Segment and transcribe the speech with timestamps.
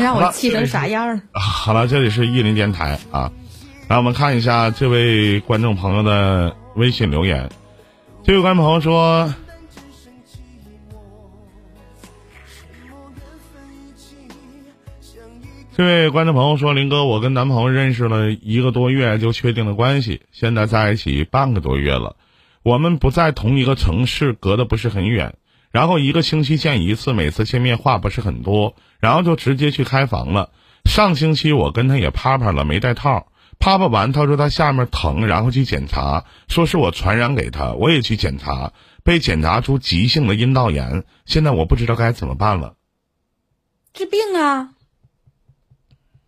[0.04, 1.20] 让我气成啥样了？
[1.32, 3.30] 好了，这里是意林电台啊，
[3.88, 7.50] 来我们看一下这位观众朋友的微信留言。
[8.22, 9.34] 这位观众朋友说。
[15.76, 22.16] 这位观众朋友说：“林哥，我跟男朋友认识了一个多月就确定了关系，现在在一起半个多月了。
[22.62, 25.36] 我们不在同一个城市，隔得不是很远。
[25.70, 30.50] 然后一个星期见一次，每次见面话不是很多，然后就直接去开房了。
[30.84, 33.28] 上星期我跟他也啪啪了，没带套。
[33.58, 37.72] 啪啪完，他说他下面疼，然后去检查，说是我传染给他。
[37.74, 38.72] 我也去检查，
[39.04, 41.04] 被检查出急性的阴道炎。
[41.26, 42.76] 现在我不知道该怎么办了。
[43.92, 44.70] 治病啊！”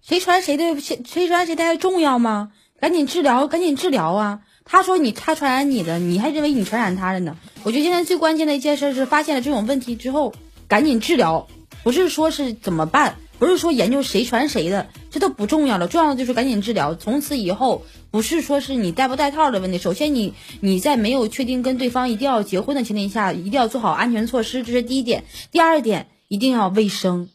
[0.03, 2.53] 谁传谁的谁谁传谁的还重要吗？
[2.81, 4.41] 赶紧治疗，赶紧治疗啊！
[4.65, 7.37] 他说你他传染你的，你还认为你传染他了呢？
[7.65, 10.35] 我觉得现在最关键的一件事是发现了这种问题之后，
[10.69, 11.49] 赶紧治疗，
[11.83, 15.89] 不是说是怎么办，不是说研究谁传谁的，这都不重要了。
[15.89, 16.95] 重要的就是赶紧治疗。
[16.95, 19.79] 从此以后，不是说是你带不带套的问题。
[19.79, 25.25] 首先，你你在没有确定跟对方一定要结婚的前提下，一定要做好安全措施，这是第一点。
[25.51, 27.29] 第二点，一定要卫生。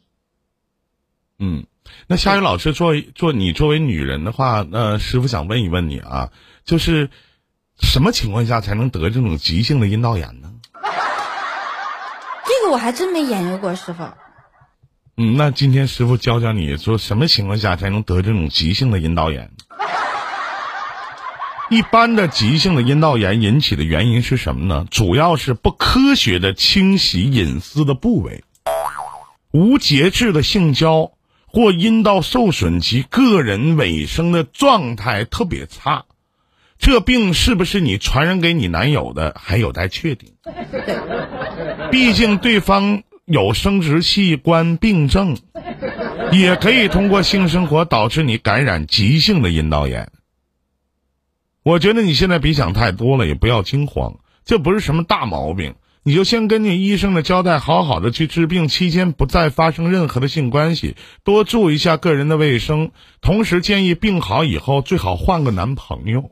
[1.39, 1.65] 嗯。
[2.07, 6.31] 那夏雨老师，作为做你作为女人的话，那师傅想问一问你啊，
[6.67, 7.09] 就是
[7.79, 10.51] 什么情况下才能得这种急性的阴道炎呢？
[12.43, 14.03] 这个我还真没研究过，师傅。
[15.15, 19.49] 嗯，那今天师傅教教你说什么情况下才能得这种急性的阴道炎？
[21.69, 24.85] 一般的急性的阴道炎引起的原因是什么呢？
[24.91, 28.43] 主要是不科学的清洗隐私的部位，
[29.51, 31.13] 无节制的性交。
[31.49, 36.03] 或阴道受损及个人卫生的状态特别差，
[36.79, 40.33] 这病是不是你传染给你男友的还有待确定。
[41.91, 45.37] 毕竟对方有生殖器官病症，
[46.31, 50.11] 也可以通过性生活导致你感染急性的阴道炎。
[51.63, 55.75] 我觉得你现在别想太多了，也不要惊慌，这不是什么大毛病。
[56.03, 62.91] 你就先根据医生的交代，好好的去治病，期间不再发生任何的性关系，多注意一下个人的卫生。
[63.19, 66.31] 同时建议病好以后最好换个男朋友。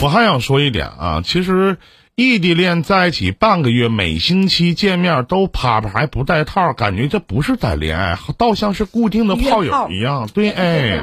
[0.00, 1.78] 我还想说一点啊，其实。
[2.16, 10.28] 异地恋在一起半个月，每星期见面都啪啪还不带套，感觉这不是在恋爱，倒像是固定的炮友一样。
[10.32, 11.00] 对，哎，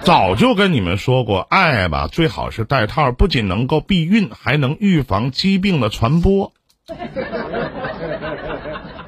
[0.00, 6.52] 早就跟你们说过，爱吧最好是带套，不仅能够避孕，还能预防疾病的传播。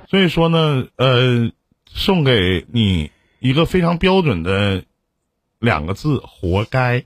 [0.08, 1.50] 所以说呢，呃，
[1.92, 4.84] 送给你一个非常标准的
[5.58, 7.02] 两个字：活该。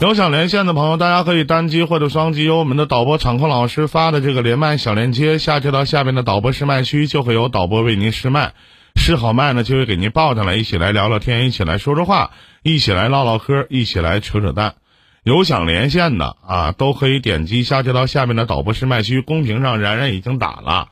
[0.00, 8.52] 有想连线的朋友，大家可以单击或者双击由我们的导播场控老师发的这个连麦小链接，下接到下面的导播试麦区，就会有导播为您试麦，
[8.94, 12.30] 试好麦呢，就会给您报上来，一起来聊聊天，一起来说说话，
[12.62, 14.76] 一起来唠唠嗑，一起来扯扯淡。
[15.24, 20.88] 有想连线的啊，都可以点击下接到下面的导播试麦区，公屏上然然已经打了，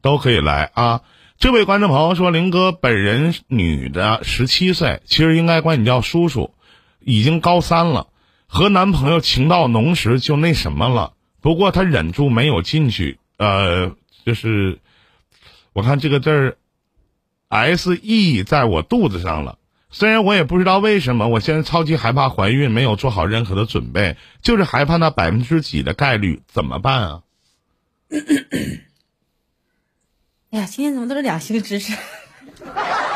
[0.00, 1.00] 都可以来啊。
[1.38, 6.54] 这位观众朋友说：“林哥，本人女的，十七岁，其实应该管你叫叔叔，
[7.00, 8.06] 已经高三了。”
[8.46, 13.18] 和男朋友情到浓时就那什么了，不过他忍住没有进去。
[13.38, 13.92] 呃，
[14.26, 14.78] 就是
[15.72, 16.56] 我看这个字儿
[17.52, 19.58] ，S E 在我肚子上了。
[19.90, 27.22] 虽然我也不知道为什么，我现在超级害怕怀孕，没有做好任何的准备，就是害怕那百分之几的概率，怎么办啊？
[30.50, 31.92] 哎呀，今天怎么都是两性知识？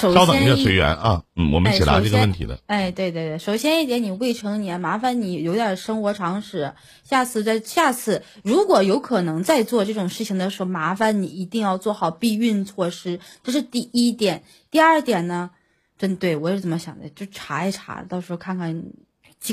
[0.00, 2.58] 稍等一下，随缘啊，嗯，我们解答这个问题的。
[2.66, 6.72] 哎，对对对，首先一点，你未成年，麻烦你有点生活常识。
[7.04, 14.42] 下次再下次，如果有可能再做这种事情的时候，麻烦你一定要做好避孕措施，这是第一点。
[14.70, 15.50] 第二点呢，
[15.98, 18.82] 真对我也是这么想的，就查一查，到时候看看，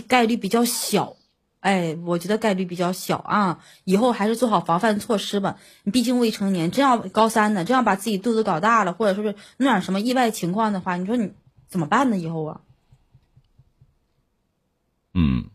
[0.07, 1.16] 概率比较小。
[1.67, 5.57] 哎，我觉得概率比较小啊，以后还是做好防范措施吧。
[5.83, 11.33] 你毕竟未成年，真要高三呢，真要把自己肚子搞大了，或者说是弄点什么意外情况的话，你说你
[11.67, 12.17] 怎么办呢？
[12.17, 12.61] 以后啊？
[15.13, 15.49] 嗯，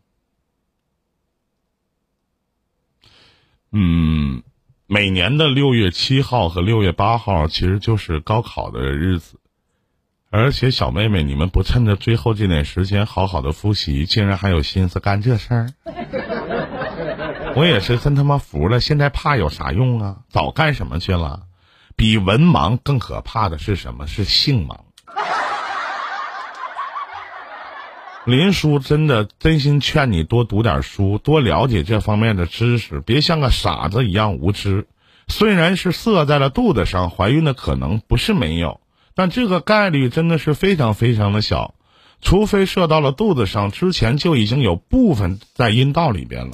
[3.71, 4.43] 嗯，
[4.87, 9.39] 每年的六月七号和六月八号其实就是高考的日子。
[10.35, 15.69] 而且小妹妹，你们不趁着最后这点时间好好的复习，竟然还有心思干这事儿？
[17.55, 20.17] 我也是真他妈服了，现在怕有啥用啊？
[20.31, 21.43] 早干什么去了？
[21.97, 24.07] 比文盲更可怕的是什么？
[24.07, 24.79] 是性盲。
[28.25, 34.87] 林叔真的真心劝你多读点书，多了解这方面的知识，别像个傻子一样无知。
[35.29, 38.81] 虽然是射在了肚子上，怀孕的可能不是没有，
[39.15, 41.75] 但这个概率真的是非常非常的小。
[42.21, 46.53] 除非射到了肚子上之前就已经有部分在阴道里边了，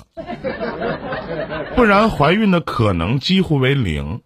[1.77, 4.23] 不然怀孕的可能几乎为零。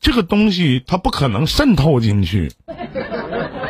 [0.00, 2.50] 这个东西它不可能渗透进去。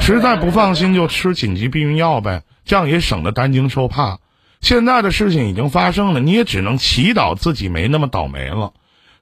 [0.01, 4.19] 实在不放心就吃紧急避孕药呗，这样也省得担惊受怕。
[4.62, 8.73] 现在的事情已经发生了，你也只能祈祷自己没那么倒霉了。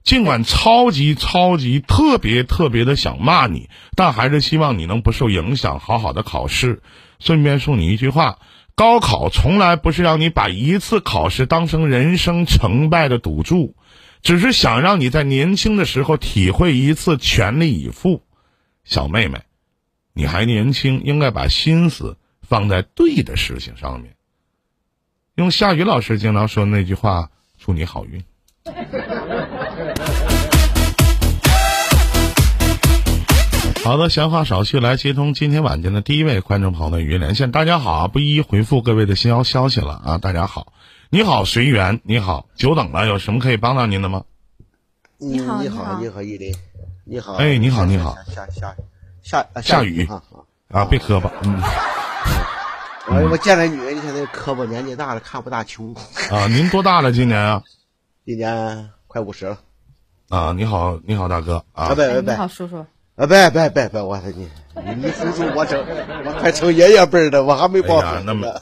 [0.03, 6.81] 尽管超级超级特别特别的想骂你，但还是希望你能不受影响，好好的考试。
[7.19, 8.39] 顺便送你一句话：
[8.75, 13.75] 高考从来不是让你把一次考试当成人生成败的赌注，
[14.21, 18.23] 只是想让你在年轻的时候体会一次全力以赴。
[18.85, 19.41] 小妹妹，
[20.13, 24.15] 你还年轻，应该把心思放在对的事情上面。
[25.35, 28.23] 用夏雨老师经常说的那句话：祝你好运。
[33.89, 37.49] 好的，闲话少叙，来接通今天晚间的第一位观众朋友的语音连线。
[37.49, 40.17] 大家好啊，不一一回复各位的新谣消息了啊。
[40.19, 40.73] 大家好，
[41.09, 44.25] 你好，随缘，你好，久等了，有什么可以帮到您的吗？
[45.17, 46.53] 你好，你好，你好，依林，
[47.03, 47.33] 你好。
[47.33, 48.15] 哎，你好，你好。
[48.27, 48.75] 下下
[49.23, 50.21] 下下下雨啊！
[50.67, 51.59] 啊，别磕巴，嗯
[53.07, 55.95] 我我见了女人，你现在磕巴，年纪大了看不大清。
[56.29, 57.11] 啊，您多大了？
[57.11, 57.63] 今年啊？
[58.23, 59.57] 今年快五十了。
[60.29, 61.95] 啊，你好，你好，大哥啊啊，。
[61.95, 62.85] 别别别你好，叔叔。
[63.19, 65.77] 啊，别别别别，我说你你你叔叔，我整
[66.25, 68.53] 我快成爷爷辈儿了，我还没报哎呀那么呢。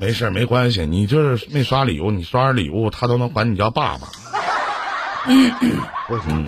[0.00, 4.06] 没事儿，没关系，你就是没刷礼物，你刷点礼物，他都能管你叫爸爸。
[6.06, 6.46] 不行，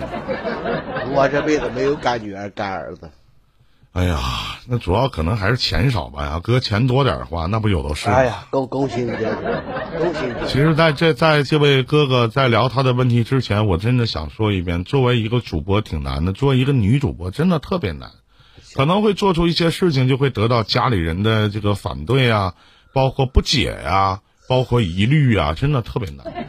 [1.13, 3.09] 我这辈子没有干女儿干儿子。
[3.93, 4.19] 哎呀，
[4.67, 8.09] 那主要可能还是钱少吧呀，哥钱多点儿的话，那不有的是。
[8.09, 9.13] 哎呀，够够心结，
[9.99, 10.47] 够心结。
[10.47, 18.09] 其实，在这在这位哥哥在聊他的问题之前，我真的想说一遍：作为一个主播挺难的，作为一个女主播真的特别难，
[18.75, 22.53] 可能会做出一些事情，就会得到家里人的这个反对啊，
[22.93, 26.47] 包括不解呀、包括疑虑啊，真的特别难。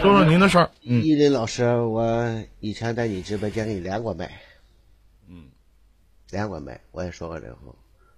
[0.00, 4.30] 说说您的事儿，嗯依林老师，我以前在你直播间给你连过麦，嗯，
[6.30, 7.74] 连过麦，我也说过这话，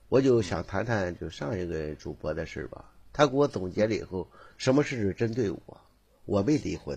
[0.09, 2.85] 我就想谈谈就上一个主播的事儿吧。
[3.13, 5.81] 他给我总结了以后，什么事是针对我？
[6.27, 6.97] 我没离婚，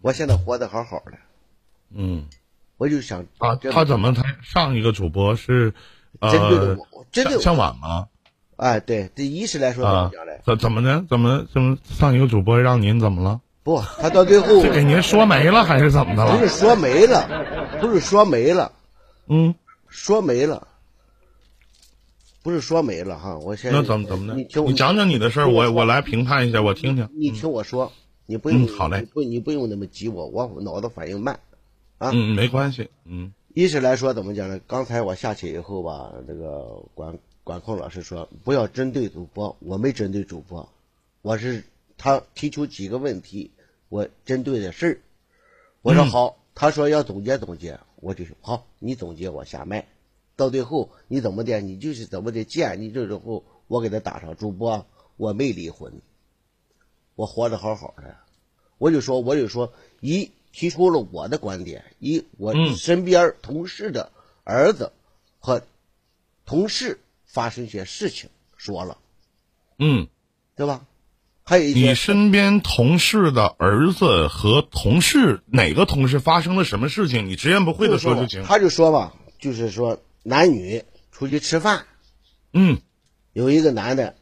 [0.00, 1.12] 我现在活得好好的，
[1.92, 2.26] 嗯
[2.76, 5.72] 我就想啊，这他怎么他上一个主播是
[6.20, 8.08] 针对我，针对像像我晚吗？
[8.56, 11.04] 哎，对，这一是来说怎么嘞？，怎怎么的？
[11.08, 13.40] 怎么怎么上一个主播让您怎么了？
[13.64, 16.36] 不，他到最后 是给您说没了还是怎么的了？
[16.36, 18.70] 不是说没了，不是说没了，
[19.26, 19.54] 嗯，
[19.92, 20.66] 说没了，
[22.42, 23.38] 不是说没了哈。
[23.38, 24.34] 我先那怎么怎么的？
[24.34, 27.06] 你听我你讲讲你的事儿，我我我来评判一下，我听听。
[27.12, 27.92] 你听我说，
[28.24, 31.38] 你不用，嗯好嘞你不你不用那么急我，我脑子反应慢。
[31.98, 32.88] 嗯，没关系。
[33.04, 34.58] 嗯一是来说怎么讲呢？
[34.66, 40.66] 刚才我下去以后吧，这个管管控老师说不要针对主播，我没针对主播，
[41.20, 41.62] 我是
[41.98, 43.50] 他提出几个问题，
[43.90, 44.98] 我针对的事儿。
[45.82, 49.86] 我说嗯好，他说要总结总结，我就说好，你总结我下麦。
[50.34, 54.84] 到最后你怎么的，你就是怎么的见你这时候我给他打上主播，
[55.16, 55.92] 我没离婚，
[57.14, 58.16] 我活得好好的。
[58.78, 64.10] 我就说，我就说，一提出了我的观点，一我嗯身边同事的
[64.42, 64.90] 儿子
[65.38, 65.62] 和
[66.44, 68.98] 同事发生一些事情说了，
[69.78, 70.08] 嗯，
[70.56, 70.84] 对吧？
[71.44, 77.26] 还有一你身边同事的儿子和同事哪个同事发生了什么事情？
[77.26, 78.44] 你直言不讳的说就行。
[78.44, 81.86] 他就说吧，就是说男女出去吃饭，
[82.52, 82.80] 嗯
[83.32, 84.14] 有一个男的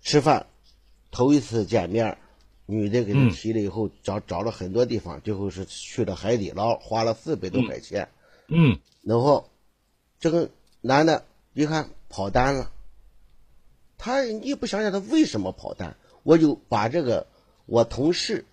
[0.00, 0.46] 吃饭，
[1.10, 2.16] 头一次见面，
[2.64, 8.08] 女的给他嗯提了以后，找找了很多地方，最后是去了海底捞，花了四百多块钱。
[8.48, 9.50] 嗯然后
[10.18, 12.70] 这个男的一看跑单了，
[14.02, 17.26] 他你也不想想他为什么跑单，我就把这个
[17.66, 18.46] 我同事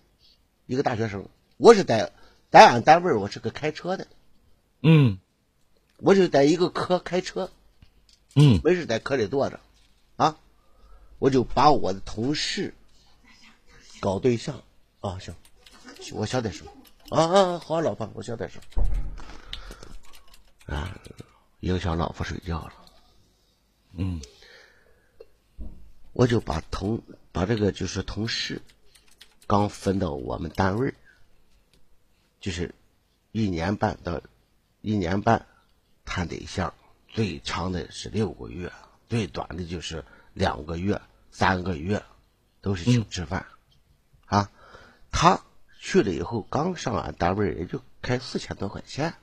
[0.66, 1.26] 一个大学生，
[1.56, 2.12] 我是在
[2.50, 4.06] 在俺单位我是个开车的，
[4.82, 5.18] 嗯。
[6.00, 7.50] 我就在一个科开车，
[8.36, 8.60] 嗯。
[8.62, 9.58] 没事在科里坐着，
[10.16, 10.36] 啊，
[11.18, 12.74] 我就把我的同事
[13.98, 14.62] 搞对象。
[15.00, 15.34] 啊，行，
[16.12, 16.66] 我小点声。
[17.08, 18.60] 啊啊，好，老婆，我小点声。
[20.66, 20.94] 啊，
[21.60, 22.72] 影响老婆睡觉了。
[23.94, 24.20] 嗯
[26.18, 28.60] 我就把同把这个就是同事
[29.46, 30.94] 刚分到我们单位儿，
[32.40, 32.74] 就是
[33.30, 34.20] 一年半到
[34.80, 35.46] 一年半
[36.04, 36.74] 谈对象，
[37.06, 38.72] 最长的是六个月，
[39.08, 42.02] 最短的就是两个月、三个月，
[42.60, 43.46] 都是请吃饭，
[44.26, 44.50] 啊，
[45.12, 45.40] 他
[45.78, 49.14] 去了以后，刚上俺单位儿也就开四千多块钱，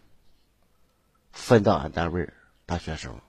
[1.33, 2.33] 分到俺单位儿
[2.65, 3.19] 大学生，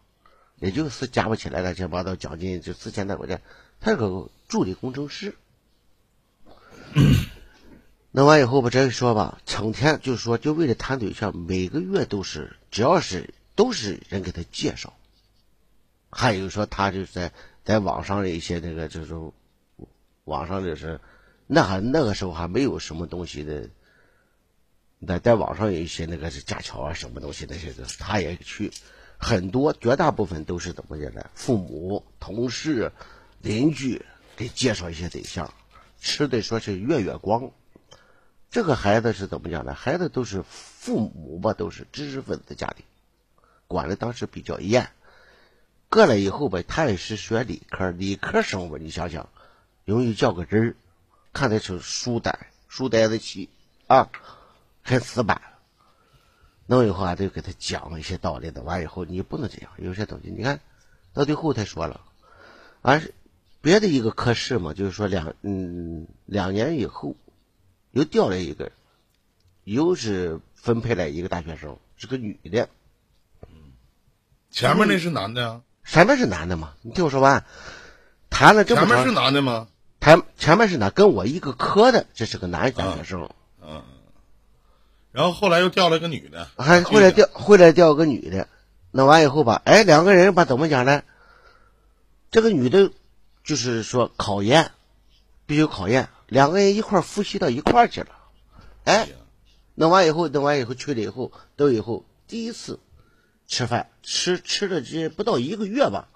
[0.58, 3.40] 也就是加不起来乱七八糟奖金就四千多块钱，
[3.80, 5.34] 他是个助理工程师。
[8.10, 14.94] 弄完以后吧，这一说吧，成天就说就为了谈对象，每个月都是，只要是都是人给他介绍。
[16.10, 17.30] 还有说他就是在
[17.62, 19.14] 在网上的一些那个就是
[20.24, 20.98] 网上就是
[21.46, 23.68] 那还那个时候还没有什么东西的，
[25.06, 28.72] 在在网上有一些那个是架桥啊什么东西那些的，他也去，
[29.18, 31.30] 很多绝大部分都是怎么讲呢？
[31.34, 32.92] 父母、同事、
[33.40, 34.04] 邻居
[34.36, 35.52] 给介绍一些对象，
[36.00, 37.50] 吃的说是月月光。
[38.50, 39.74] 这个孩子是怎么讲呢？
[39.74, 42.84] 孩子都是父母吧，都是知识分子家庭，
[43.66, 44.90] 管的当时比较严。
[45.88, 49.28] 过来以后吧，他也是学理科，理科生吧，你想想，
[49.84, 50.76] 容易较个真儿，
[51.32, 53.48] 看的是书呆，书呆子气
[53.86, 54.10] 啊，
[54.82, 55.42] 很死板。
[56.66, 58.62] 弄以后啊，就给他讲一些道理的。
[58.62, 60.60] 完以后，你不能这样，有些东西，你看
[61.12, 62.00] 到最后他说了，
[62.82, 63.14] 完是
[63.60, 67.14] 别的一个科室嘛，就是说两嗯两年以后。
[67.92, 68.72] 又调来一个，
[69.64, 72.68] 又是分配来一个大学生，是个女的。
[74.50, 75.62] 前面那是男的呀？
[75.86, 76.74] 前面是男的嘛？
[76.82, 77.42] 你听我说完，
[78.28, 79.68] 谈了这么前面是男的吗？
[79.98, 83.22] 谈前面是男，跟我一个科的，这是个男大学生。
[83.22, 83.30] 嗯。
[85.16, 88.48] 然后后来又调了个女的，还后来调后来调个女的，
[88.90, 91.04] 弄完以后吧，哎，两个人吧，怎么讲呢？
[92.30, 92.90] 这个女的，
[93.42, 94.72] 就是说考研，
[95.46, 96.10] 必须考研。
[96.26, 98.08] 两个人一块复习到一块去了，
[98.84, 99.08] 哎，
[99.74, 102.78] 弄完以后，弄完以后去了以后，到以后第一次
[103.46, 106.10] 吃饭，吃吃了这不到一个月吧，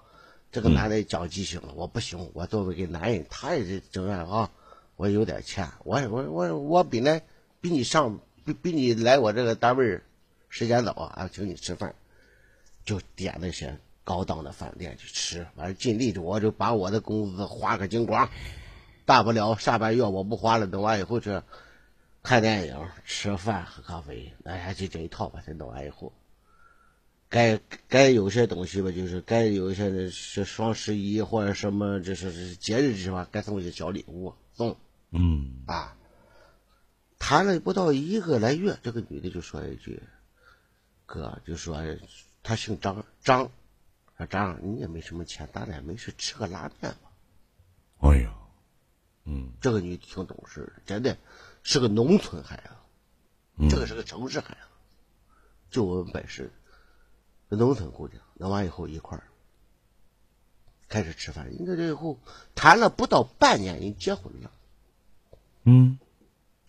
[0.51, 4.51] 这个男的讲记性了，我不行，我作为一个男人，他也是这样啊，
[4.95, 7.19] 我有点欠，我我我我比那
[7.61, 10.01] 比你上比比你来我这个单位
[10.49, 11.95] 时间早啊，请你吃饭，
[12.83, 18.29] 就点那些高档的饭店去吃，完了尽力的我就把我的工资花个精光。
[19.05, 21.41] 大不了下半月我不花了，等完以后去
[22.23, 25.41] 看电影、吃饭、喝咖啡，哎，就这一套吧。
[25.45, 26.13] 这弄完以后，
[27.27, 33.27] 该该有些东西吧，就是该有一些是双十一或者什么，就是节日是吧？
[33.31, 34.77] 该送一些小礼物送。
[35.11, 35.97] 嗯啊，
[37.23, 40.01] 谈了不到一个来月，这个女的就说了一句
[41.05, 41.77] ：“哥，就说
[42.41, 43.47] 她姓张，张，
[44.17, 47.11] 说张，你也没什么钱，咱俩没事吃个拉面吧。”
[48.09, 48.35] 哎呀。
[49.25, 51.15] 嗯，这个女的挺懂事，真的
[51.61, 54.67] 是个农村孩子，这个是个城市孩子，
[55.69, 56.51] 就我们本市，
[57.49, 58.19] 农村姑娘。
[58.33, 59.23] 弄完以后一块儿
[60.89, 62.19] 开始吃饭，人家这以后
[62.55, 64.51] 谈了不到半年，人结婚了。
[65.65, 65.99] 嗯，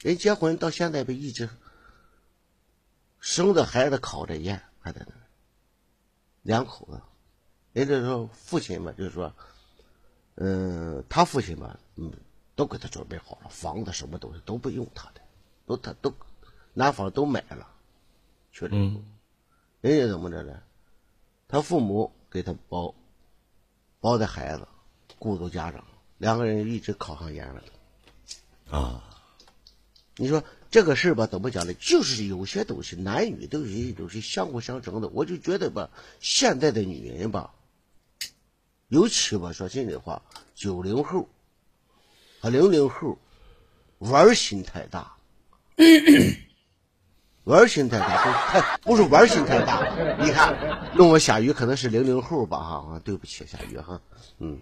[0.02, 1.48] 人结婚到现在不，一直
[3.20, 5.14] 生的孩子考着研，还在那
[6.42, 7.00] 两口子。
[7.72, 9.32] 人家说父亲嘛，就是说，
[10.34, 12.12] 嗯，他父亲嘛，嗯。
[12.54, 15.22] 都给他准备好了，房子什么东西都不用他的，
[15.64, 16.12] 都他都
[16.74, 17.66] 男方都买了，
[18.52, 18.76] 去了。
[19.80, 20.62] 人家怎么着呢？
[21.48, 22.94] 他父母给他包
[24.00, 24.68] 包的孩子，
[25.18, 25.82] 雇着家长，
[26.18, 27.62] 两个人一直考上研了。
[28.70, 29.11] 啊，
[30.16, 31.74] 你说这个事儿吧，怎么讲呢？
[31.74, 35.08] 就是有些东西，男女都是都是相互相成的。
[35.08, 35.90] 我就觉得吧，
[36.20, 37.52] 现在的女人吧，
[38.88, 40.22] 尤其吧，说心里话，
[40.54, 41.28] 九零后。
[42.40, 43.16] 和零零后
[43.98, 45.14] 玩心太大，
[47.44, 49.96] 玩心太大，不是玩心太大。
[50.18, 52.58] 你看，弄我下雨可能是零零后吧？
[52.58, 54.00] 哈，对不起，下雨哈。
[54.40, 54.60] 嗯，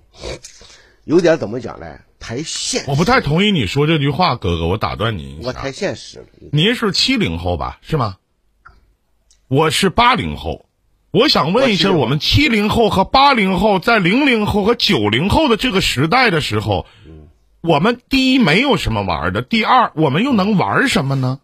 [1.04, 1.86] 有点怎么讲呢？
[2.18, 2.90] 太现实。
[2.90, 5.48] 我不太同意你说这句话，哥哥，我打断你一下。
[5.48, 6.26] 我太现实了。
[6.52, 7.78] 您是七零后吧？
[7.82, 8.16] 是吗？
[9.48, 10.66] 我是八零后。
[11.10, 16.86] 我想问一下，我们七零后和八零后在零零后和九零后的这个时代的时候。
[17.62, 21.40] 我们第一没有什么玩的，第二我们又能玩什么呢？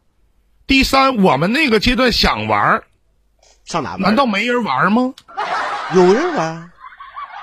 [0.66, 2.84] 第三，我们那个阶段想玩，
[3.66, 3.96] 上哪？
[3.96, 5.12] 难道没人玩吗？
[5.94, 6.70] 有人玩，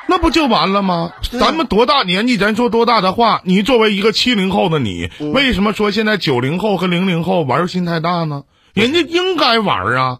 [0.08, 1.14] 那不就完了吗？
[1.40, 3.42] 咱们多大年纪，咱说多大的话。
[3.46, 8.44] 你作为一个七零后的你，为什么说现在九零后和零零后玩心太大呢？
[8.74, 10.18] 人家应该玩啊，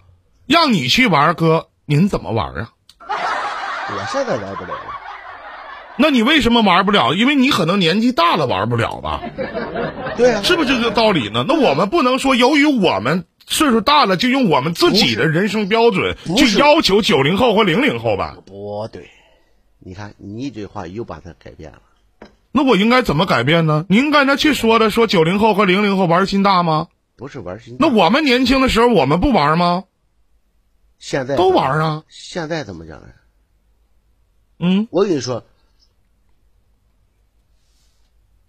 [0.48, 2.70] 让你去玩，哥，您怎么玩啊？
[3.10, 4.74] 我现在玩不了。
[5.96, 7.14] 那你为什么玩不了？
[7.14, 9.22] 因为你可能年纪大了玩不了吧？
[10.18, 11.46] 对啊，是不是这个道理呢？
[11.48, 18.36] 那我们不能说，由于我们岁数大了，就用我们自己的人生标准去要求九零后和零零后吧？
[18.46, 19.10] 不对，
[19.86, 21.82] 你看你这话又把它改变了。
[22.52, 23.86] 那我应该怎么改变呢？
[23.90, 26.88] 您刚才去说的，说九零后和零零后玩心大吗？
[27.16, 29.84] 不是玩心，那我们年轻的时候，我们不玩吗？
[31.00, 32.04] 现在都玩啊。
[32.08, 33.10] 现在怎么讲呢？
[34.60, 35.44] 嗯我跟你说，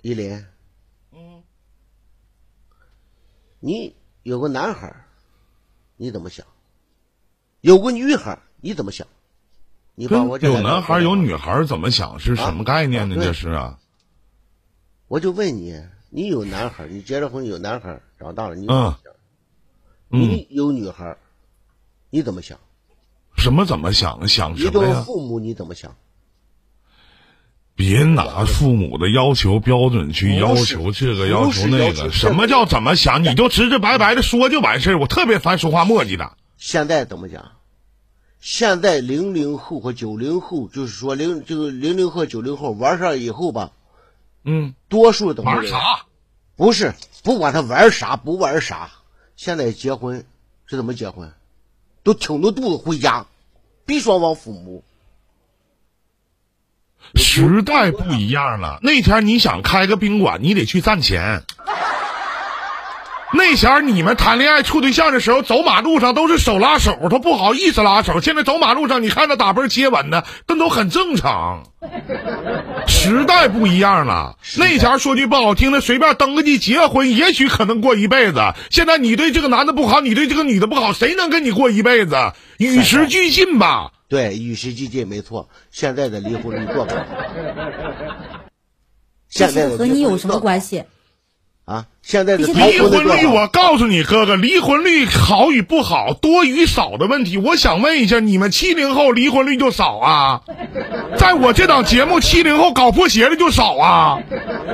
[0.03, 0.47] 依林，
[1.13, 1.43] 嗯，
[3.59, 4.95] 你有个男孩，
[5.97, 6.47] 你怎么想？
[7.63, 9.07] 有个女孩，你怎么想？
[9.97, 13.17] 你把我这有男孩有女孩怎么想是什么概念呢？
[13.17, 13.79] 这是啊，
[15.07, 19.13] 我就问你，你有男孩，你结了婚有男孩，长大了你怎么想？
[20.11, 21.17] 嗯，你有女孩，
[22.11, 22.59] 你怎么想？
[23.37, 24.27] 什么怎么想？
[24.27, 25.03] 想什么呀？
[25.07, 25.95] 父母你怎么想？
[27.77, 32.11] 别拿父母的要求标准去要求这个要求那个。
[32.11, 33.23] 什么叫怎么想？
[33.23, 34.99] 你就直直白白的说就完事儿。
[34.99, 36.37] 我特别烦说话磨叽的。
[36.57, 37.53] 现在怎么讲？
[38.45, 43.73] 现在零零后和九零后，就是说零就是零零后、九零后玩上以后吧，
[44.45, 46.05] 嗯，多数怎么的玩啥？
[46.55, 48.91] 不是，不管他玩啥不玩啥，
[49.35, 50.27] 现在结婚
[50.67, 51.33] 是怎么结婚？
[52.03, 53.25] 都挺着肚子回家，
[53.87, 54.85] 逼双方父母。
[57.15, 58.79] 时代不一样了。
[58.83, 61.45] 那天你想开个宾馆，你得去赚钱。
[63.33, 68.21] 那前儿你们谈恋爱处对象的时候，走马路上都是手拉手，都不好意思拉手。
[68.21, 71.65] 现在走马路上，你看着打啵接吻的，那都很正常。
[72.87, 78.41] 时代不一样了，那前儿说句不好听的，随便登个记结婚，也许可能过一辈子。
[78.71, 82.15] 现在你对这个男的不好，你对这个女的不好，谁能跟你过一辈子？
[82.59, 83.91] 与时俱进吧。
[84.09, 85.49] 对，与时俱进，没错。
[85.73, 86.95] 现在的离婚率过高？
[89.29, 90.85] 现 在和你有什么关系？
[91.65, 91.87] 啊？
[92.03, 93.27] 现在的离婚率？
[93.27, 97.39] 我告诉你，哥哥，离婚率好与不好、多与少的问题。
[97.39, 100.43] 我想问一下，你们七零后离婚率就少啊？
[101.17, 104.19] 在我这档节目，七零后搞破鞋的就少啊？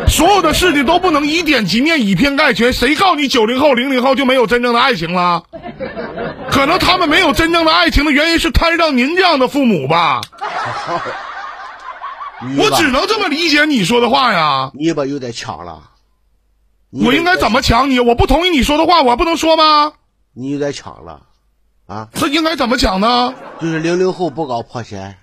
[0.08, 2.72] 所有的事情都不能以点及面、以偏概全。
[2.72, 5.44] 谁告诉你九零后、零零后就没有真正的爱情了？
[6.50, 10.20] 可能他们没有真正的爱情的原因是摊上您这样的父母吧？
[12.58, 14.72] 我只能这么理解你说的话呀。
[14.74, 15.82] 你把有点抢了。
[16.90, 18.00] 你我应该怎么抢你？
[18.00, 19.92] 我不同意你说的话，我不能说吗？
[20.34, 21.22] 你有点抢了，
[21.86, 23.34] 啊，这应该怎么抢呢？
[23.60, 25.16] 就是零零后不搞破鞋，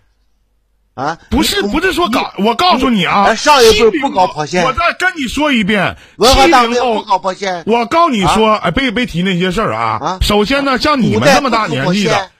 [0.94, 10.20] 啊，不是不是说搞，我告诉你啊，哎上一辈不搞破鞋我再跟你说一遍，文化大七零革命不后，搞破鞋，我告诉你说，哎，别别提那些事儿啊啊。
[10.22, 12.32] 首先呢，像你们这么大年纪的，，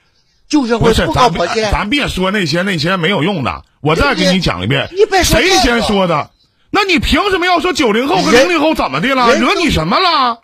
[0.48, 6.30] 旧社不是会不搞咱别破鞋，咱别说那些那些没有用的，我再给你讲一遍你别，说谁先说的？
[6.70, 9.34] 那你凭什么要说九零后和人零零后怎么的了？
[9.34, 10.40] 惹你什么了？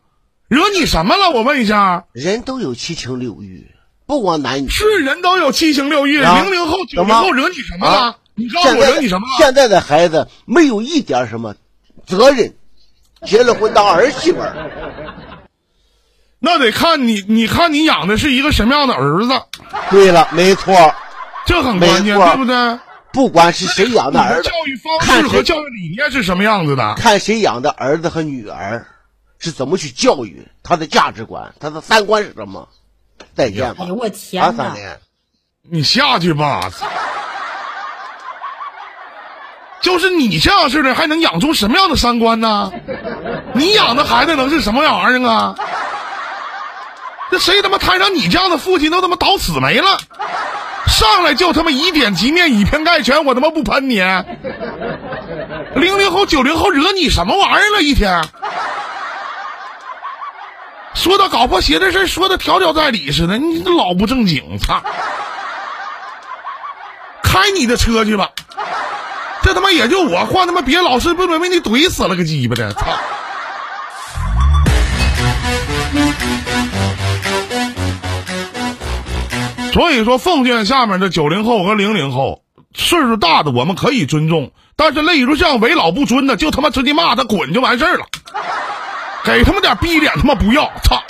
[0.48, 1.30] 惹你什么了？
[1.30, 2.04] 我问一下。
[2.12, 3.66] 人都有七情六欲，
[4.06, 4.68] 不光男女。
[4.68, 8.16] 是人都有七情六欲，啊零零后、九零后惹你什么了啊？
[8.34, 9.34] 你告诉现在的我惹你什么了？
[9.38, 11.54] 现在的孩子没有一点什么
[12.06, 12.54] 责任，
[13.24, 14.56] 结了婚当儿媳妇儿，
[16.40, 19.40] 那得看你，你看你养的是一个什么样的儿子，
[19.90, 20.94] 对了，没错，
[21.46, 22.78] 这很关键，对不对？
[23.14, 26.94] 不管是谁养的儿子教，育方式和教育理念是什么样子的？
[26.96, 28.88] 看谁养的儿子和女儿
[29.38, 32.68] 是怎么去教育，他的价值观，他的三观是什么。
[33.36, 34.52] 再见吧哎呦，我啊，天哪！
[34.52, 34.98] 三连。
[35.70, 36.70] 你下去吧。
[39.80, 42.72] 就是你这样式的，还能养出什么样的三观呢？
[43.54, 45.54] 你养的孩子能是什么玩意儿啊？
[47.30, 49.98] 这谁他妈摊上你这样的父亲都他妈倒死没了，
[50.86, 54.00] 上来就他妈以点及面、以偏概全，我他妈不喷你。
[55.74, 57.82] 零零后、九零后惹你什么玩意儿了？
[57.82, 58.22] 一天，
[60.94, 64.82] 说到搞破鞋的事说的条条在理似的，你老不正经，操！
[67.22, 68.30] 开你的车去吧，
[69.42, 72.86] 这他妈也就我换他妈别老师不准被你怼死了个鸡巴的，操！
[79.74, 82.42] 所以说，奉劝下面的九零后和零零后，
[82.74, 88.06] 岁数大的我们可以尊重，但是类如像为老不尊的，就他妈直接骂他滚就完事儿了，
[89.24, 91.02] 给他们点逼脸他妈不要，操！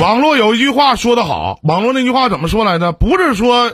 [0.00, 2.92] 网络有一句话说得好，网络那句话怎么说来着？
[2.92, 3.72] 不是说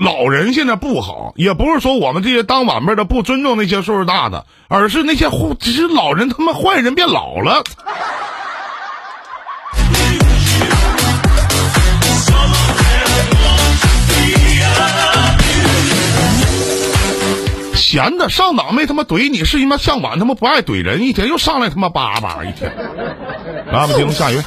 [0.00, 7.62] 老人现在不好，也不是说我们这些当晚辈的不尊重那些岁数大的，而是那些坏，只是老人他妈坏人变老了。
[17.74, 22.74] 闲的上档没他妈怼你，是他妈上晚他妈不爱怼人，一天又上来他妈叭叭一天。
[23.70, 24.42] 来，我们进入下一位。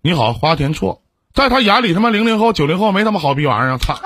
[0.00, 1.02] 你好，花田错，
[1.34, 4.00] 在他眼里他妈零零后、九零后没他妈好逼玩意儿，操！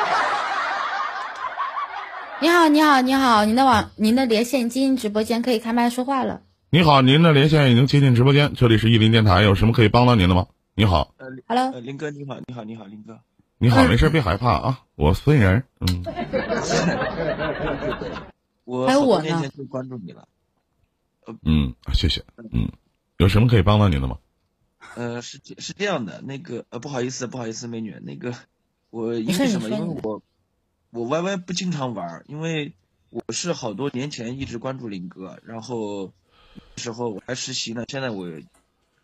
[2.42, 6.40] 你好，你好，你好，您的网，您的连线接进直播间，可以开麦说话了。
[6.70, 10.46] 你好，您的连线已经接进直播间，这里是伊林电台，有什么可以帮到您的吗？
[10.74, 13.20] 你好，呃 Hello 呃，林哥你好，你好，你好，林哥。
[13.58, 16.02] 你好，没事别害怕啊，我孙人，嗯，
[18.64, 20.26] 我还有我呢好多年前就关注你了。
[21.44, 22.70] 嗯，谢谢，嗯，
[23.18, 24.16] 有什么可以帮到您的吗？
[24.96, 28.32] 呃，是这是这样的，那个呃，不好意思，不好意思，美女，那个
[28.88, 29.68] 我因为什么？
[29.68, 30.22] 因为我
[30.90, 32.74] 我 YY 不经常玩儿，因为
[33.10, 36.12] 我是好多年前一直关注林哥，然后
[36.76, 38.28] 那时候我还实习呢，现在我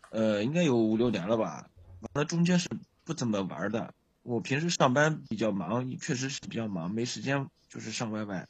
[0.09, 1.69] 呃应该有五六年了吧，
[2.01, 2.69] 完了中间是
[3.03, 3.93] 不怎么玩儿的。
[4.23, 8.45] 我平时上班比较忙，确实是比较忙，没时间就是上 YY。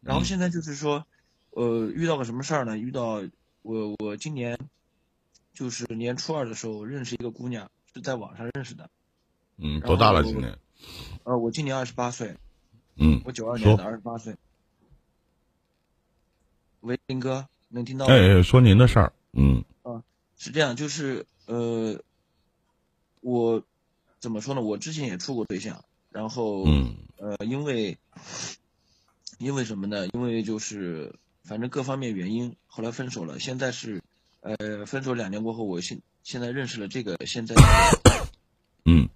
[0.00, 1.06] 然后嗯现在就是说，
[1.50, 2.76] 呃，遇到个什么事儿呢？
[2.76, 3.22] 遇到
[3.62, 4.58] 我我今年
[5.54, 8.90] 就是年初二的时候认识一个姑娘，是在网上认识的。
[9.56, 10.58] 嗯，多大了今年？
[11.22, 12.36] 呃，我今年二十八岁，
[12.96, 14.34] 嗯，我九二年的，二十八岁。
[16.80, 18.14] 喂，林哥，能听到吗？
[18.14, 20.02] 哎哎，说您的事儿，嗯啊
[20.38, 22.00] 是这样，就是呃，
[23.20, 23.62] 我
[24.20, 24.60] 怎么说呢？
[24.60, 27.98] 我之前也处过对象，然后嗯呃，因为
[29.38, 30.06] 因为什么呢？
[30.08, 33.40] 因为就是反正各方面原因，后来分手了。
[33.40, 34.02] 现在是
[34.40, 37.54] 呃，分手两年过后，我现现在认识了这个现在
[38.84, 39.08] 嗯嗯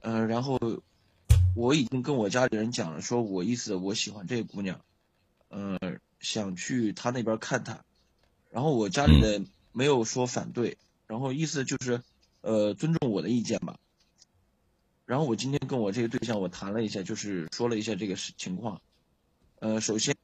[0.00, 0.58] 呃，然后
[1.58, 4.80] 我已经跟我家里人讲了，说我意思我喜欢这个姑娘，
[5.48, 5.76] 呃，
[6.20, 7.84] 想去她那边看她，
[8.48, 12.00] 然后我家里人没有说反对，然后意思就是
[12.42, 13.76] 呃尊重我的意见吧。
[15.04, 18.80] 然后我今天跟我这个对象我谈了一下，就是说了一下这个事情况，
[19.58, 20.14] 呃，首先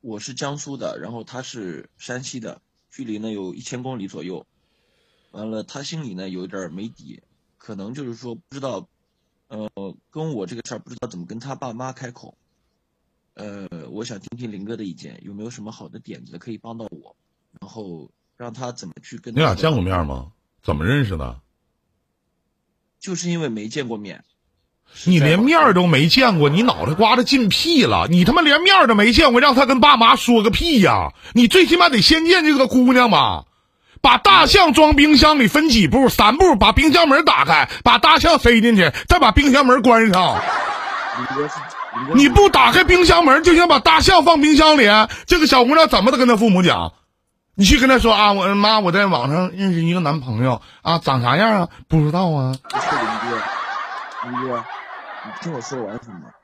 [0.00, 4.46] 我是江苏的，然后他是山西的，距离呢有一千公里左右，
[5.32, 7.22] 完了他心里呢有一点儿没底，
[7.58, 8.88] 可能就是说不知道，
[9.48, 9.70] 呃，
[10.10, 12.36] 跟我这个事儿不知道怎么跟他爸妈开口。
[13.34, 17.16] 呃，我想听听林哥的意见，有没有什么好的点子可以帮到我，
[17.60, 20.06] 然后让他怎么去跟你俩见过面？
[20.06, 20.32] 吗？
[20.62, 21.40] 怎么认识的？
[22.98, 24.24] 就是因为没见过面。
[25.04, 28.08] 你连面儿都没见过，你脑袋瓜子进屁了！
[28.08, 31.12] 你他妈连面儿都没见过，让他跟爸妈说个屁呀！
[31.34, 33.46] 你最起码得先见这个姑娘吧。
[34.00, 36.08] 把大象装冰箱里分几步？
[36.08, 40.40] 三步，把冰箱门打开，把大象塞进去，再把冰箱门关上。
[42.14, 44.86] 你不打开冰箱门，就想把大象放冰箱里，
[45.26, 46.92] 这个小姑娘怎么的跟她父母讲？
[47.56, 51.68] 你去跟她说啊，我妈我在网上认识一个男朋友啊，长啥样啊？
[51.88, 52.54] 不知道啊。
[52.70, 52.80] 林
[53.30, 53.36] 哥，
[54.30, 54.64] 林哥，
[55.24, 56.37] 你听我说完行吗？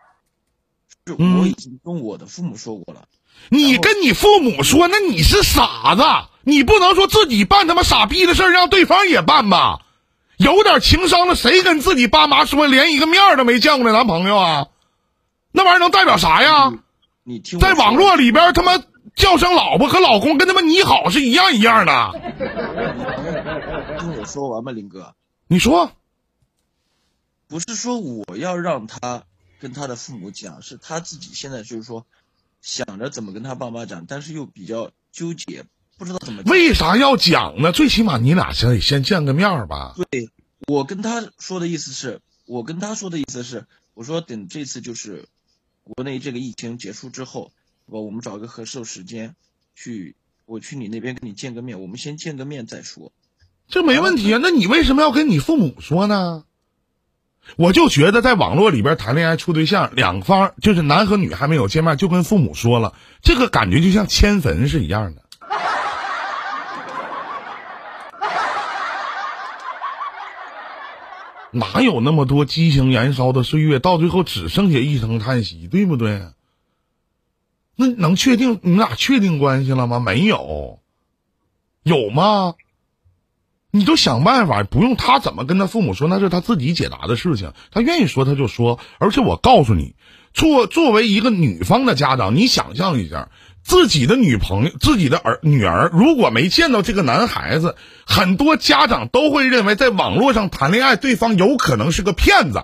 [1.13, 3.03] 我已经跟我的父母说过了，
[3.51, 6.03] 你跟你父母说，那你是傻子，
[6.45, 9.83] 你不能说自己办他妈傻逼的事儿，让对方也办吧？
[10.39, 14.67] 有点情商的，谁跟自己爸妈说，连一个面都没见过的男朋友啊？
[15.53, 16.73] 那玩意儿能代表啥呀？
[17.23, 18.83] 你听在网络里边，他妈
[19.15, 22.13] 叫声老婆和老公，跟他妈你好是一样一样的。
[24.01, 25.15] 听我说完吧，林哥，
[25.49, 25.93] 你说，
[27.47, 29.23] 不是说我要让他
[29.65, 32.05] 跟他的父母讲，是他自己现在就是说
[32.61, 35.65] 想着怎么跟他爸妈讲，但是又比较纠结，
[35.97, 36.43] 不知道怎么。
[36.45, 37.73] 为啥要讲呢？
[37.73, 39.95] 最起码你俩先得先见个面儿吧。
[40.11, 40.29] 对
[40.69, 45.29] 我跟他说的意思是，我跟他说的意思是，我说等这次就是
[45.83, 47.51] 国内这个疫情结束之后，
[47.87, 49.35] 我我们找个合适的时间
[49.75, 53.13] 去，我去你那边跟你见个面，我们先见个面再说。
[53.67, 56.45] 这没问题啊，那你为什么要跟你父母说呢？
[57.57, 65.23] 我就觉得在网络里边谈恋爱处对象，两方就是男和女还没有见面，就跟父母说了，这个感觉就像迁坟是一样的。
[71.53, 76.23] 哪有那么多激情燃烧的岁月，到最后只剩下一声叹息，对不对？
[77.77, 80.01] 那能确定你俩确定关系了吗？
[80.01, 80.81] 没有，
[81.83, 82.55] 有吗？
[83.77, 87.53] 你就想办法，不用他怎么跟他父母说，那是他自己解答的事情。
[87.73, 89.97] 他愿意说他就说，而且我告诉你，
[90.33, 93.31] 作作为一个女方的家长，你想象一下，
[93.65, 97.75] 自己的女朋友、自己的儿女儿，如果没见到这个男孩子，
[98.07, 102.63] 很多家长都会认为在网络上谈恋爱，对方有可能是个骗子。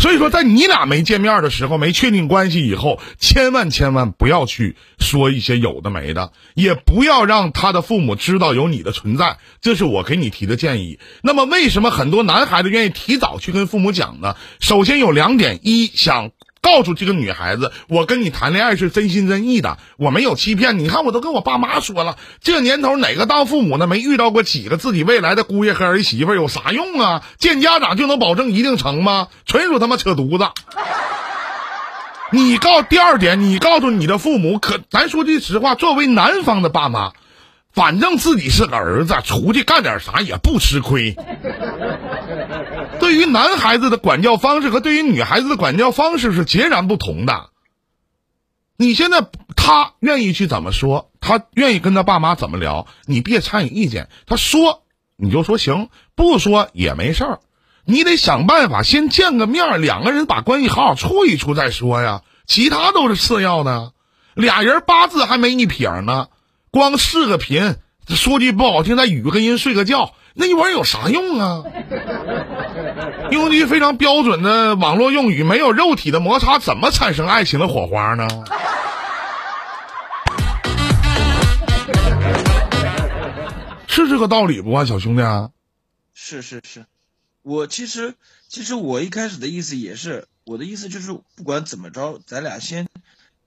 [0.00, 10.98] 所以说，在你俩没见面的时候，没确定关系以后，千万千万不要去说一些有的没的，也不要让他的父母知道有你的存在，这是我给你提的建议。
[11.22, 14.36] 那么，为什么很多男孩子愿意提早去跟父母讲呢？
[14.58, 16.30] 首先有两点：一想。
[16.62, 20.88] 告诉这个女孩子，我跟你谈恋爱是真心真意的，我没有欺骗你。
[20.88, 26.34] 看，我都跟我爸妈说了，这年头哪个当父母的没遇到过几个自己未来的姑爷和儿媳妇？
[26.34, 27.22] 有啥用啊？
[27.38, 29.28] 见家长就能保证一定成吗？
[29.46, 30.48] 纯属他妈扯犊子！
[32.32, 37.12] 你告第二点，你告诉你的父母，可咱说句实话，作为男方的爸妈，
[37.72, 41.16] 反正自己是个儿子，出去干点啥也不吃亏。
[43.10, 47.50] 对于男孩子的管教方式和对于女孩子的管教方式是截然不同的。
[48.76, 54.08] 你现在他愿意去怎么说，他愿意跟他爸妈怎么聊，你别参与意见。
[54.26, 54.84] 他说
[55.16, 57.40] 你就说行，不说也没事儿。
[57.84, 62.22] 你得想办法先见个面，两个人把关系好好处一处再说呀。
[62.46, 63.90] 其他都是次要的。
[64.34, 66.28] 俩人八字还没一撇呢，
[66.70, 67.74] 光视个频，
[68.06, 70.14] 说句不好听，再语个音，睡个觉。
[70.32, 71.64] 那一玩意儿有啥用啊？
[73.32, 78.26] 用句非常标准的网络用语，没有肉体的摩擦，怎么产生爱情的火花呢？
[83.86, 85.50] 是这个道理不啊，小兄弟啊？
[86.12, 86.86] 是是是，
[87.42, 88.14] 我其实
[88.48, 92.88] 其实我一开始的意思也是，我的意思就是不管怎么着，咱俩先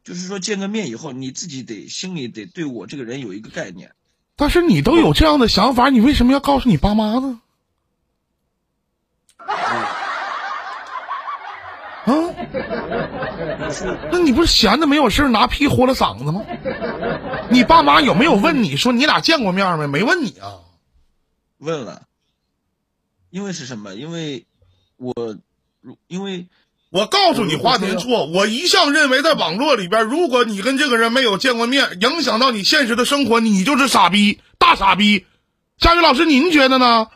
[0.04, 3.92] 就是说见个面以后，你自己得心里得对我这个人有一个概念。
[4.36, 7.42] 但是你都有这样的想法，你为什么要告诉你爸妈呢？
[9.48, 9.56] 啊？
[14.12, 16.42] 那你不是闲的没有事拿屁豁了嗓子吗？
[17.50, 19.88] 你爸妈有没有问你说你俩见过面没？
[19.88, 20.60] 没问你啊？
[21.60, 22.04] 问了。
[23.30, 23.96] 因为是什么？
[23.96, 24.46] 因为
[24.98, 25.38] 我，
[26.08, 26.48] 因为。
[26.92, 28.28] 我告诉你，华天错。
[28.28, 35.26] 我一向认为，在网络里边，如果你跟这个人没有见过面，影响到你现实的生活，你就是傻逼，大傻逼。
[35.80, 37.08] 佳宇老师，您觉得呢？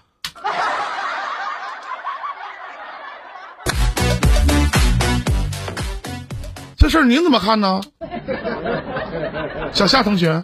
[6.88, 7.82] 这事儿您怎么看呢？
[9.73, 10.41] 小夏同学。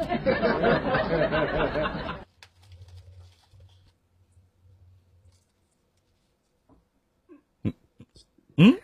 [7.61, 7.73] 嗯
[8.57, 8.77] 嗯。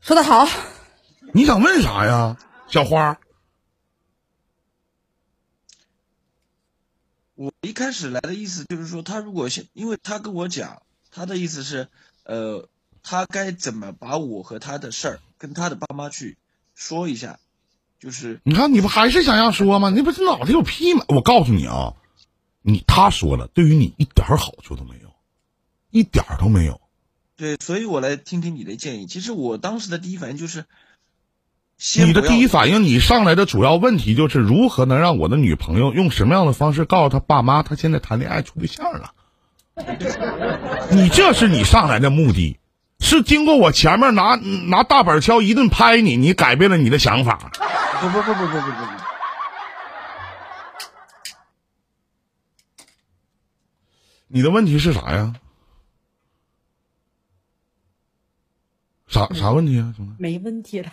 [0.00, 0.48] 说的好，
[1.32, 3.16] 你想问啥呀，小花？
[7.36, 11.88] 我一开始来的意思就是说，他如果先，因为他跟我讲，他的意思是，
[12.24, 12.68] 呃，
[13.02, 16.36] 他该怎么把我和他的事儿跟他的爸妈去
[16.74, 17.38] 说一下，
[17.98, 19.90] 就是你看，你不还是想要说吗？
[19.90, 21.04] 你不是脑子有屁吗？
[21.08, 21.94] 我告诉你啊，
[22.62, 25.12] 你他说了，对于你一点好处都没有，
[25.90, 26.80] 一点都没有。
[27.36, 29.06] 对，所以我来听听你的建议。
[29.06, 30.66] 其实我当时的第一反应就是，
[32.04, 39.14] 你的第一反应，你上来的主要问题就是如何能让我的女朋友用什么样的方式告诉她爸妈，她现在谈恋爱处对象了。
[40.90, 42.58] 你这是你上来的目的，
[42.98, 44.34] 是经过我前面拿
[44.68, 47.50] 拿大板锹一顿拍你，你改变了你的想法。
[48.00, 48.82] 不不不不不不不，
[54.28, 55.34] 你的问题是啥呀？
[59.08, 60.12] 啥啥问题啊，兄弟？
[60.18, 60.88] 没问题了。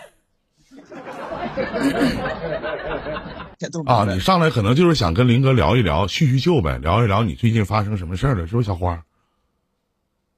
[3.86, 9.04] 啊， 你上来可能就是想跟林哥聊一聊叙叙旧呗，聊一聊你最近发生什么事儿了，是不是小花？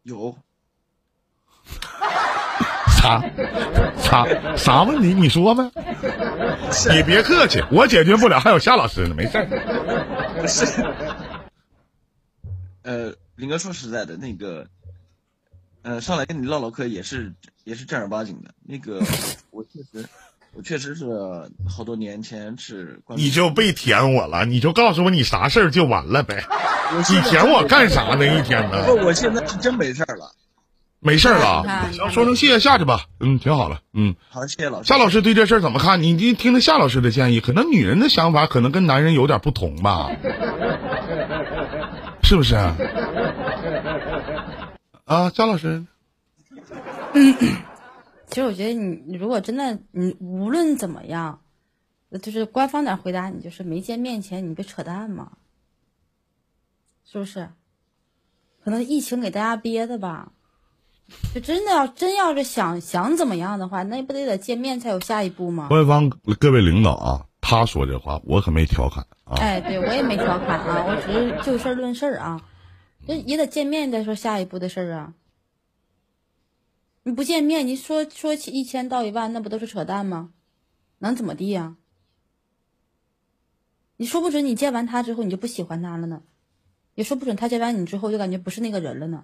[0.04, 0.36] 有。
[3.02, 3.22] 啥？
[3.98, 4.26] 啥
[4.58, 5.14] 啥问题？
[5.14, 5.64] 你说呗。
[6.94, 9.46] 你别客气，我解决不了，还有夏老师呢，没事儿。
[10.42, 10.66] 不是。
[12.82, 14.68] 呃，林哥说实在的，那个。
[15.82, 17.34] 呃，上来跟你唠唠嗑也是
[17.64, 18.54] 也是正儿八经的。
[18.64, 19.00] 那个，
[19.50, 20.06] 我确实，
[20.54, 21.06] 我确实是
[21.70, 23.02] 好多年前是。
[23.16, 26.44] 你就别舔我了，你就告诉我你啥事儿就完了呗。
[27.10, 28.26] 你舔我干啥呢？
[28.26, 28.84] 一天呢？
[28.86, 30.32] 不，我现在是真没事儿了。
[31.02, 33.06] 没事儿了，行，说声谢谢下去吧。
[33.22, 33.80] 嗯，挺好了。
[33.94, 34.90] 嗯，好，谢谢老师。
[34.90, 36.04] 夏老师对这事儿怎么看？
[36.04, 40.10] 你你听听夏老师的建议，可能女人的想法可能跟男人有点不同吧？
[42.22, 42.56] 是不是？
[45.06, 45.86] 啊，夏老师，
[48.30, 51.42] 其实我觉得你，你如果真的，你无论怎么样，
[52.22, 55.32] 就是官方点回答你，就是没见面前你别扯淡嘛，
[57.06, 57.50] 是不是？
[58.64, 60.32] 可能疫情给大家憋的吧，
[61.34, 65.68] 就真的要真要是想想怎么样的话，那不得得见面才有下一步吗？
[65.70, 69.38] 官方各位领导啊，他说这话我可没调侃啊。
[69.40, 72.40] 哎，对我也没调侃啊，我只是就事论事啊。
[73.08, 75.14] 这也得见面再说下一步的事儿啊。
[77.04, 80.34] 你不见面，你说说起一千到一万，那不都是扯淡吗？
[81.00, 81.78] 能怎么地呀、
[83.96, 86.24] 你说不准你见完他之后你就不喜欢他了呢，
[86.96, 89.24] 也说不准他见完你之后就感觉不是那个人了呢，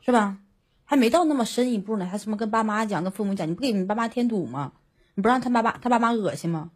[0.00, 0.38] 是吧？
[0.84, 4.72] 还没到那么深一步呢，还什么跟爸妈讲、跟父母讲，你不给你爸妈添堵吗？
[5.14, 6.70] 你不让他爸爸他爸妈恶心吗？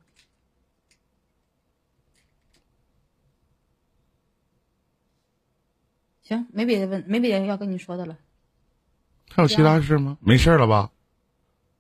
[6.29, 8.17] 行，没别的问，没别的要跟你说的了。
[9.33, 10.17] 还有其他事吗？
[10.21, 10.91] 没事了吧？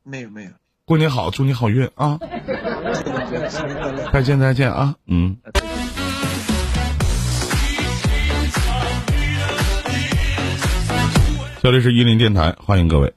[0.04, 0.50] 没有没有，
[0.84, 2.16] 过年好，祝你好运啊！
[4.12, 4.94] 再见再见啊！
[5.06, 5.36] 嗯。
[11.60, 13.12] 这里是伊林电台，欢迎各位。